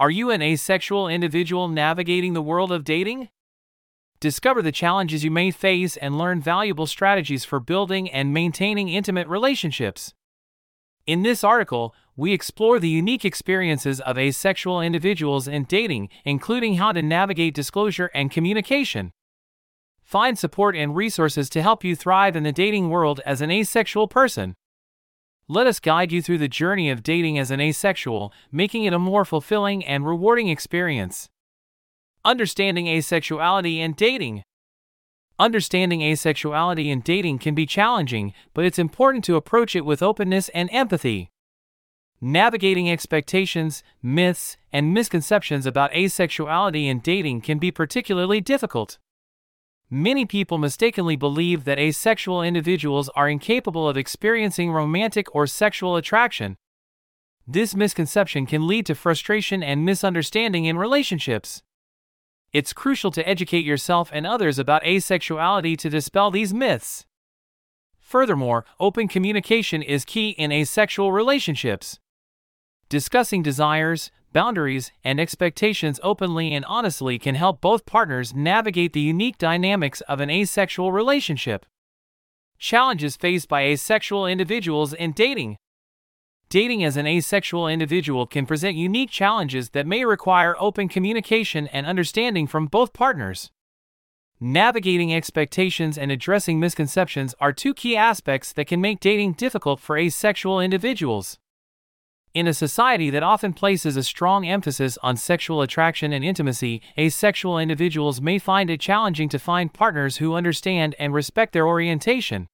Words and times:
Are 0.00 0.10
you 0.10 0.30
an 0.30 0.42
asexual 0.42 1.08
individual 1.08 1.66
navigating 1.66 2.32
the 2.32 2.42
world 2.42 2.70
of 2.70 2.84
dating? 2.84 3.30
Discover 4.20 4.62
the 4.62 4.70
challenges 4.70 5.24
you 5.24 5.30
may 5.32 5.50
face 5.50 5.96
and 5.96 6.16
learn 6.16 6.40
valuable 6.40 6.86
strategies 6.86 7.44
for 7.44 7.58
building 7.58 8.08
and 8.08 8.32
maintaining 8.32 8.88
intimate 8.88 9.26
relationships. 9.26 10.14
In 11.04 11.22
this 11.22 11.42
article, 11.42 11.96
we 12.16 12.32
explore 12.32 12.78
the 12.78 12.88
unique 12.88 13.24
experiences 13.24 14.00
of 14.00 14.16
asexual 14.16 14.80
individuals 14.80 15.48
in 15.48 15.64
dating, 15.64 16.10
including 16.24 16.74
how 16.74 16.92
to 16.92 17.02
navigate 17.02 17.54
disclosure 17.54 18.10
and 18.14 18.30
communication. 18.30 19.10
Find 20.00 20.38
support 20.38 20.76
and 20.76 20.94
resources 20.94 21.50
to 21.50 21.62
help 21.62 21.82
you 21.82 21.96
thrive 21.96 22.36
in 22.36 22.44
the 22.44 22.52
dating 22.52 22.88
world 22.88 23.20
as 23.26 23.40
an 23.40 23.50
asexual 23.50 24.06
person. 24.06 24.54
Let 25.50 25.66
us 25.66 25.80
guide 25.80 26.12
you 26.12 26.20
through 26.20 26.38
the 26.38 26.48
journey 26.48 26.90
of 26.90 27.02
dating 27.02 27.38
as 27.38 27.50
an 27.50 27.58
asexual, 27.58 28.34
making 28.52 28.84
it 28.84 28.92
a 28.92 28.98
more 28.98 29.24
fulfilling 29.24 29.82
and 29.82 30.06
rewarding 30.06 30.48
experience. 30.48 31.30
Understanding 32.22 32.84
asexuality 32.84 33.78
and 33.78 33.96
dating. 33.96 34.42
Understanding 35.38 36.00
asexuality 36.00 36.92
and 36.92 37.02
dating 37.02 37.38
can 37.38 37.54
be 37.54 37.64
challenging, 37.64 38.34
but 38.52 38.66
it's 38.66 38.78
important 38.78 39.24
to 39.24 39.36
approach 39.36 39.74
it 39.74 39.86
with 39.86 40.02
openness 40.02 40.50
and 40.50 40.68
empathy. 40.70 41.30
Navigating 42.20 42.90
expectations, 42.90 43.82
myths, 44.02 44.58
and 44.70 44.92
misconceptions 44.92 45.64
about 45.64 45.92
asexuality 45.92 46.90
and 46.90 47.02
dating 47.02 47.40
can 47.40 47.58
be 47.58 47.70
particularly 47.70 48.42
difficult. 48.42 48.98
Many 49.90 50.26
people 50.26 50.58
mistakenly 50.58 51.16
believe 51.16 51.64
that 51.64 51.78
asexual 51.78 52.42
individuals 52.42 53.08
are 53.10 53.28
incapable 53.28 53.88
of 53.88 53.96
experiencing 53.96 54.70
romantic 54.70 55.34
or 55.34 55.46
sexual 55.46 55.96
attraction. 55.96 56.58
This 57.46 57.74
misconception 57.74 58.44
can 58.44 58.66
lead 58.66 58.84
to 58.86 58.94
frustration 58.94 59.62
and 59.62 59.86
misunderstanding 59.86 60.66
in 60.66 60.76
relationships. 60.76 61.62
It's 62.52 62.74
crucial 62.74 63.10
to 63.12 63.26
educate 63.26 63.64
yourself 63.64 64.10
and 64.12 64.26
others 64.26 64.58
about 64.58 64.82
asexuality 64.82 65.76
to 65.78 65.88
dispel 65.88 66.30
these 66.30 66.52
myths. 66.52 67.06
Furthermore, 67.98 68.66
open 68.78 69.08
communication 69.08 69.80
is 69.80 70.04
key 70.04 70.30
in 70.30 70.52
asexual 70.52 71.12
relationships. 71.12 71.98
Discussing 72.90 73.42
desires, 73.42 74.10
boundaries, 74.32 74.92
and 75.02 75.18
expectations 75.20 76.00
openly 76.02 76.52
and 76.52 76.64
honestly 76.64 77.18
can 77.18 77.34
help 77.34 77.60
both 77.60 77.86
partners 77.86 78.34
navigate 78.34 78.92
the 78.92 79.00
unique 79.00 79.38
dynamics 79.38 80.00
of 80.02 80.20
an 80.20 80.30
asexual 80.30 80.92
relationship. 80.92 81.66
Challenges 82.58 83.16
faced 83.16 83.48
by 83.48 83.62
asexual 83.62 84.26
individuals 84.26 84.92
in 84.92 85.12
dating. 85.12 85.56
Dating 86.48 86.82
as 86.82 86.96
an 86.96 87.06
asexual 87.06 87.68
individual 87.68 88.26
can 88.26 88.46
present 88.46 88.74
unique 88.76 89.10
challenges 89.10 89.70
that 89.70 89.86
may 89.86 90.04
require 90.04 90.56
open 90.58 90.88
communication 90.88 91.66
and 91.68 91.86
understanding 91.86 92.46
from 92.46 92.66
both 92.66 92.92
partners. 92.92 93.50
Navigating 94.40 95.12
expectations 95.12 95.98
and 95.98 96.12
addressing 96.12 96.58
misconceptions 96.58 97.34
are 97.40 97.52
two 97.52 97.74
key 97.74 97.96
aspects 97.96 98.52
that 98.52 98.66
can 98.66 98.80
make 98.80 99.00
dating 99.00 99.32
difficult 99.32 99.80
for 99.80 99.98
asexual 99.98 100.60
individuals. 100.60 101.38
In 102.34 102.46
a 102.46 102.52
society 102.52 103.08
that 103.10 103.22
often 103.22 103.54
places 103.54 103.96
a 103.96 104.02
strong 104.02 104.46
emphasis 104.46 104.98
on 105.02 105.16
sexual 105.16 105.62
attraction 105.62 106.12
and 106.12 106.22
intimacy, 106.22 106.82
asexual 106.98 107.58
individuals 107.58 108.20
may 108.20 108.38
find 108.38 108.68
it 108.68 108.80
challenging 108.80 109.30
to 109.30 109.38
find 109.38 109.72
partners 109.72 110.18
who 110.18 110.34
understand 110.34 110.94
and 110.98 111.14
respect 111.14 111.54
their 111.54 111.66
orientation. 111.66 112.46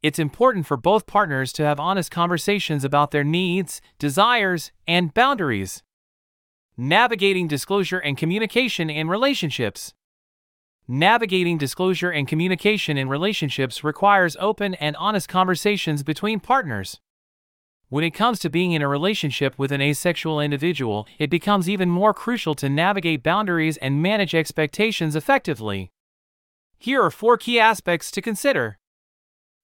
It's 0.00 0.18
important 0.18 0.66
for 0.66 0.76
both 0.76 1.06
partners 1.06 1.52
to 1.54 1.64
have 1.64 1.80
honest 1.80 2.10
conversations 2.10 2.84
about 2.84 3.10
their 3.10 3.24
needs, 3.24 3.80
desires, 3.98 4.70
and 4.86 5.12
boundaries. 5.12 5.82
Navigating 6.76 7.48
disclosure 7.48 7.98
and 7.98 8.16
communication 8.16 8.90
in 8.90 9.08
relationships. 9.08 9.92
Navigating 10.86 11.58
disclosure 11.58 12.10
and 12.10 12.28
communication 12.28 12.96
in 12.96 13.08
relationships 13.08 13.82
requires 13.82 14.36
open 14.38 14.74
and 14.74 14.94
honest 14.96 15.28
conversations 15.28 16.02
between 16.02 16.38
partners. 16.38 17.00
When 17.94 18.02
it 18.02 18.10
comes 18.10 18.40
to 18.40 18.50
being 18.50 18.72
in 18.72 18.82
a 18.82 18.88
relationship 18.88 19.56
with 19.56 19.70
an 19.70 19.80
asexual 19.80 20.40
individual, 20.40 21.06
it 21.16 21.30
becomes 21.30 21.68
even 21.68 21.88
more 21.88 22.12
crucial 22.12 22.56
to 22.56 22.68
navigate 22.68 23.22
boundaries 23.22 23.76
and 23.76 24.02
manage 24.02 24.34
expectations 24.34 25.14
effectively. 25.14 25.92
Here 26.76 27.00
are 27.00 27.10
four 27.12 27.36
key 27.38 27.60
aspects 27.60 28.10
to 28.10 28.20
consider. 28.20 28.80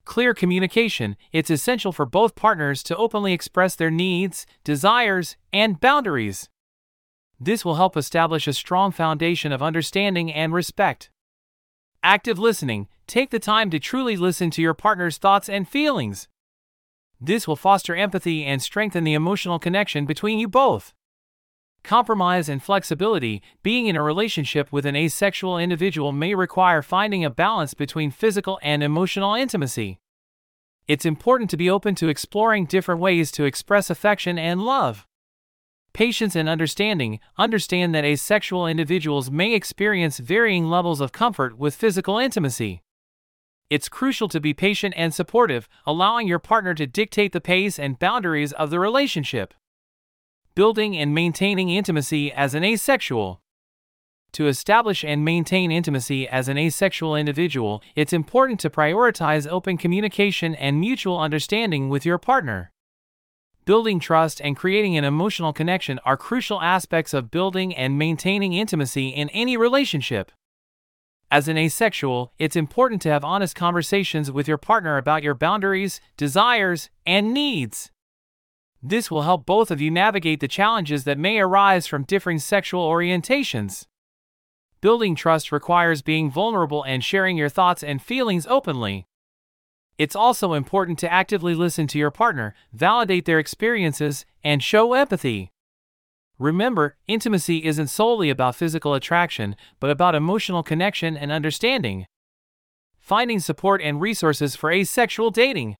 Clear 0.05 0.33
communication 0.33 1.17
it's 1.33 1.51
essential 1.51 1.91
for 1.91 2.07
both 2.07 2.37
partners 2.37 2.85
to 2.85 2.97
openly 2.97 3.33
express 3.33 3.75
their 3.75 3.91
needs, 3.91 4.47
desires, 4.63 5.37
and 5.53 5.81
boundaries. 5.81 6.49
This 7.41 7.65
will 7.65 7.75
help 7.75 7.97
establish 7.97 8.47
a 8.47 8.53
strong 8.53 8.93
foundation 8.93 9.51
of 9.51 9.61
understanding 9.61 10.33
and 10.33 10.53
respect. 10.53 11.11
Active 12.05 12.39
listening 12.39 12.87
take 13.09 13.31
the 13.31 13.41
time 13.41 13.71
to 13.71 13.81
truly 13.81 14.17
listen 14.17 14.51
to 14.53 14.63
your 14.63 14.75
partner's 14.75 15.19
thoughts 15.19 15.49
and 15.49 15.69
feelings. 15.69 16.29
This 17.21 17.47
will 17.47 17.57
foster 17.57 17.95
empathy 17.95 18.45
and 18.45 18.63
strengthen 18.63 19.05
the 19.05 19.13
emotional 19.13 19.59
connection 19.59 20.07
between 20.07 20.39
you 20.39 20.49
both. 20.49 20.95
Compromise 21.83 22.49
and 22.49 22.63
flexibility 22.63 23.43
being 23.63 23.87
in 23.87 23.97
a 23.97 24.03
relationship 24.03 24.73
with 24.73 24.87
an 24.87 24.97
asexual 24.97 25.59
individual 25.59 26.13
may 26.13 26.35
require 26.35 26.83
finding 26.83 27.25
a 27.25 27.31
balance 27.31 27.75
between 27.75 28.11
physical 28.11 28.59
and 28.63 28.83
emotional 28.83 29.35
intimacy. 29.35 29.99
It's 30.89 31.07
important 31.07 31.51
to 31.51 31.57
be 31.57 31.71
open 31.71 31.95
to 31.97 32.09
exploring 32.09 32.67
different 32.67 33.01
ways 33.01 33.31
to 33.33 33.45
express 33.45 33.91
affection 33.91 34.39
and 34.39 34.63
love. 34.63 35.07
Patience 35.93 36.37
and 36.37 36.49
understanding 36.49 37.21
understand 37.37 37.95
that 37.95 38.05
asexual 38.05 38.67
individuals 38.67 39.31
may 39.31 39.55
experience 39.55 40.19
varying 40.19 40.71
levels 40.71 41.01
of 41.01 41.13
comfort 41.13 41.59
with 41.59 41.75
physical 41.75 42.19
intimacy 42.19 42.83
it's 43.71 43.89
crucial 43.89 44.29
to 44.29 44.41
be 44.41 44.53
patient 44.53 44.95
and 44.97 45.15
supportive, 45.15 45.69
allowing 45.87 46.27
your 46.27 46.41
partner 46.41 46.75
to 46.75 46.89
dictate 46.89 47.33
the 47.33 47.41
pace 47.41 47.79
and 47.79 48.01
boundaries 48.01 48.53
of 48.53 48.71
the 48.71 48.81
relationship. 48.81 49.55
Building 50.57 50.97
and 50.97 51.15
maintaining 51.15 51.71
intimacy 51.71 52.33
as 52.33 52.55
an 52.55 52.65
asexual. 52.65 53.41
To 54.33 54.49
establish 54.49 55.05
and 55.05 55.25
maintain 55.25 55.71
intimacy 55.71 56.29
as 56.29 56.49
an 56.49 56.59
asexual 56.59 57.15
individual, 57.15 57.81
it's 57.95 58.13
important 58.13 58.59
to 58.61 58.71
prioritize 58.71 59.49
open 59.49 59.77
communication 59.77 60.57
and 60.57 60.81
mutual 60.81 61.19
understanding 61.19 61.89
with 61.89 62.05
your 62.05 62.19
partner. 62.19 62.73
Building 63.65 64.01
trust 64.01 64.41
and 64.41 64.57
creating 64.57 64.97
an 64.97 65.05
emotional 65.05 65.53
connection 65.53 66.01
are 66.05 66.17
crucial 66.17 66.61
aspects 66.61 67.15
of 67.15 67.31
building 67.31 67.75
and 67.77 67.99
maintaining 67.99 68.53
intimacy 68.53 69.09
in 69.09 69.29
any 69.29 69.57
relationship. 69.57 70.33
As 71.33 71.47
an 71.47 71.57
asexual, 71.57 72.33
it's 72.41 72.57
important 72.57 73.01
to 73.03 73.09
have 73.09 73.25
honest 73.25 73.55
conversations 73.55 74.33
with 74.33 74.49
your 74.49 74.59
partner 74.59 74.97
about 74.97 75.23
your 75.23 75.35
boundaries, 75.35 76.01
desires, 76.17 76.91
and 77.07 77.33
needs. 77.33 77.93
This 78.83 79.11
will 79.11 79.23
help 79.23 79.47
both 79.47 79.71
of 79.71 79.81
you 79.81 79.93
navigate 79.93 80.41
the 80.41 80.49
challenges 80.49 81.05
that 81.05 81.19
may 81.19 81.39
arise 81.39 81.87
from 81.87 82.03
differing 82.03 82.41
sexual 82.41 82.89
orientations. 82.89 83.87
Building 84.81 85.15
trust 85.15 85.53
requires 85.53 86.03
being 86.03 86.31
vulnerable 86.31 86.83
and 86.83 87.05
sharing 87.05 87.37
your 87.37 87.51
thoughts 87.51 87.85
and 87.85 88.03
feelings 88.03 88.47
openly. 88.49 89.07
It's 89.99 90.17
also 90.17 90.55
important 90.55 90.99
to 91.01 91.13
actively 91.13 91.55
listen 91.55 91.87
to 91.89 91.99
your 91.99 92.11
partner, 92.11 92.55
validate 92.73 93.27
their 93.27 93.39
experiences, 93.39 94.25
and 94.43 94.63
show 94.63 94.95
empathy. 94.95 95.53
Remember, 96.41 96.97
intimacy 97.07 97.67
isn't 97.67 97.89
solely 97.89 98.31
about 98.31 98.57
physical 98.57 98.95
attraction, 98.95 99.55
but 99.79 99.91
about 99.91 100.15
emotional 100.15 100.63
connection 100.63 101.15
and 101.15 101.31
understanding. 101.31 102.07
Finding 102.99 103.41
support 103.41 103.83
and 103.83 104.01
resources 104.01 104.57
for 104.57 104.73
asexual 104.73 105.31
dating. 105.31 105.77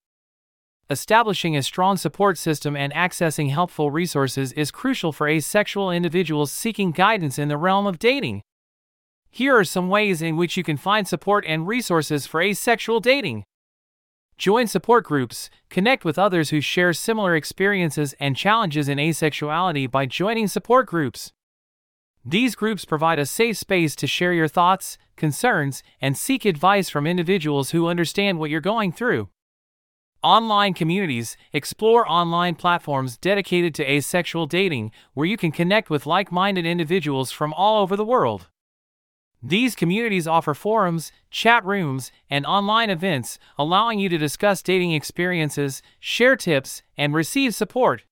Establishing 0.91 1.57
a 1.57 1.63
strong 1.63 1.97
support 1.97 2.37
system 2.37 2.77
and 2.77 2.93
accessing 2.93 3.51
helpful 3.51 3.91
resources 3.91 4.53
is 4.53 4.71
crucial 4.71 5.13
for 5.13 5.27
asexual 5.27 5.91
individuals 5.91 6.53
seeking 6.53 6.91
guidance 6.91 7.39
in 7.39 7.49
the 7.49 7.57
realm 7.57 7.87
of 7.87 7.99
dating. 7.99 8.43
Here 9.31 9.57
are 9.57 9.65
some 9.65 9.89
ways 9.89 10.21
in 10.21 10.37
which 10.37 10.59
you 10.59 10.63
can 10.63 10.77
find 10.77 11.09
support 11.09 11.47
and 11.47 11.67
resources 11.67 12.27
for 12.27 12.43
asexual 12.43 13.01
dating. 13.01 13.45
Join 14.41 14.69
support 14.69 15.05
groups, 15.05 15.51
connect 15.69 16.03
with 16.03 16.19
others 16.19 16.49
who 16.49 16.63
share 16.63 16.95
similar 16.95 17.37
experiences 17.37 18.15
and 18.19 18.35
challenges 18.35 18.89
in 18.89 18.97
asexuality 18.97 19.91
by 19.91 20.07
joining 20.07 20.49
support 20.49 20.87
groups. 20.87 21.35
These 22.25 22.55
groups 22.55 22.87
provide 22.87 23.19
a 23.19 23.27
safe 23.27 23.59
space 23.59 23.95
to 23.97 24.07
share 24.07 24.33
your 24.33 24.49
thoughts, 24.49 24.97
concerns, 25.15 25.83
and 26.01 26.17
seek 26.17 26.47
advice 26.47 26.89
from 26.89 27.07
individuals 27.07 27.73
who 27.73 27.87
understand 27.87 28.39
what 28.39 28.49
you're 28.49 28.63
going 28.63 28.93
through. 28.93 29.29
Online 30.23 30.73
communities 30.73 31.37
explore 31.53 32.11
online 32.11 32.55
platforms 32.55 33.19
dedicated 33.19 33.75
to 33.75 33.91
asexual 33.93 34.47
dating 34.47 34.91
where 35.13 35.27
you 35.27 35.37
can 35.37 35.53
connect 35.53 35.91
with 35.91 36.07
like 36.07 36.33
minded 36.33 36.65
individuals 36.65 37.31
from 37.31 37.53
all 37.53 37.83
over 37.83 37.95
the 37.95 38.07
world. 38.07 38.49
These 39.43 39.75
communities 39.75 40.27
offer 40.27 40.53
forums, 40.53 41.13
chat 41.31 41.65
rooms, 41.65 42.13
and 42.29 42.45
online 42.45 42.91
events, 42.91 43.39
allowing 43.57 43.99
you 43.99 44.09
to 44.11 44.19
discuss 44.19 44.63
dating 44.63 44.93
experiences, 44.93 45.83
share 45.99 46.37
tips, 46.37 46.83
and 46.97 47.15
receive 47.15 47.55
support. 47.55 48.03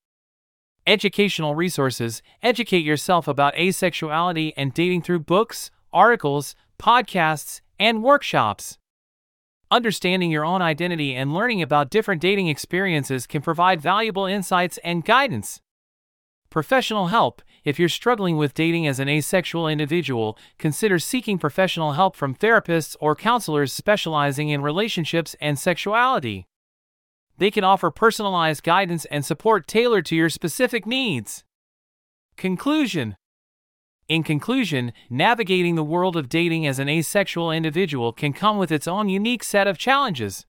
Educational 0.87 1.55
resources 1.55 2.23
educate 2.43 2.85
yourself 2.85 3.29
about 3.29 3.55
asexuality 3.57 4.55
and 4.57 4.73
dating 4.73 5.03
through 5.03 5.19
books, 5.19 5.71
articles, 5.93 6.55
podcasts, 6.79 7.61
and 7.79 8.03
workshops. 8.03 8.79
Understanding 9.71 10.31
your 10.31 10.47
own 10.47 10.63
identity 10.63 11.15
and 11.15 11.35
learning 11.35 11.61
about 11.61 11.91
different 11.91 12.23
dating 12.23 12.49
experiences 12.49 13.27
can 13.27 13.43
provide 13.43 13.83
valuable 13.83 14.25
insights 14.25 14.79
and 14.79 15.05
guidance. 15.05 15.61
Professional 16.49 17.09
help 17.09 17.43
If 17.69 17.79
you're 17.79 17.91
struggling 17.91 18.39
with 18.39 18.55
dating 18.55 18.87
as 18.87 18.99
an 18.99 19.11
asexual 19.11 19.69
individual, 19.69 20.39
consider 20.57 20.99
seeking 20.99 21.37
professional 21.37 21.93
help 21.93 22.17
from 22.17 22.35
therapists 22.35 22.97
or 22.99 23.15
counselors 23.15 23.75
specializing 23.75 24.49
in 24.49 24.63
relationships 24.63 25.37
and 25.39 25.59
sexuality. 25.59 26.47
They 27.37 27.51
can 27.51 27.65
offer 27.65 27.91
personalized 27.91 28.63
guidance 28.63 29.05
and 29.11 29.23
support 29.23 29.69
tailored 29.69 30.07
to 30.07 30.17
your 30.17 30.31
specific 30.31 30.87
needs. 30.87 31.45
Conclusion 32.39 33.19
In 34.09 34.23
conclusion, 34.23 34.95
navigating 35.11 35.75
the 35.75 35.85
world 35.85 36.17
of 36.17 36.31
dating 36.31 36.67
as 36.67 36.79
an 36.79 36.89
asexual 36.89 37.53
individual 37.53 38.15
can 38.15 38.33
come 38.33 38.57
with 38.57 38.73
its 38.73 38.89
own 38.89 39.11
unique 39.11 39.45
set 39.45 39.67
of 39.67 39.77
challenges. 39.77 40.47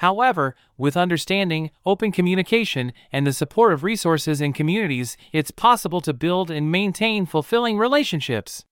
However, 0.00 0.56
with 0.78 0.96
understanding, 0.96 1.72
open 1.84 2.10
communication, 2.10 2.94
and 3.12 3.26
the 3.26 3.34
support 3.34 3.74
of 3.74 3.84
resources 3.84 4.40
and 4.40 4.54
communities, 4.54 5.18
it's 5.30 5.50
possible 5.50 6.00
to 6.00 6.14
build 6.14 6.50
and 6.50 6.72
maintain 6.72 7.26
fulfilling 7.26 7.76
relationships. 7.76 8.64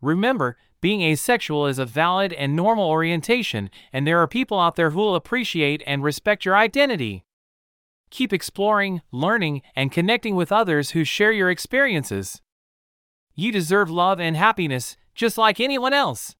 Remember, 0.00 0.56
being 0.80 1.00
asexual 1.00 1.68
is 1.68 1.78
a 1.78 1.86
valid 1.86 2.32
and 2.32 2.56
normal 2.56 2.88
orientation, 2.88 3.70
and 3.92 4.04
there 4.04 4.18
are 4.18 4.26
people 4.26 4.58
out 4.58 4.74
there 4.74 4.90
who 4.90 4.98
will 4.98 5.14
appreciate 5.14 5.80
and 5.86 6.02
respect 6.02 6.44
your 6.44 6.56
identity. 6.56 7.22
Keep 8.10 8.32
exploring, 8.32 9.00
learning, 9.12 9.62
and 9.76 9.92
connecting 9.92 10.34
with 10.34 10.50
others 10.50 10.90
who 10.90 11.04
share 11.04 11.30
your 11.30 11.50
experiences. 11.50 12.42
You 13.36 13.52
deserve 13.52 13.92
love 13.92 14.18
and 14.18 14.36
happiness, 14.36 14.96
just 15.14 15.38
like 15.38 15.60
anyone 15.60 15.92
else. 15.92 16.34